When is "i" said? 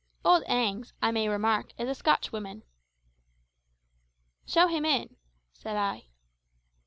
0.99-1.11, 5.77-6.07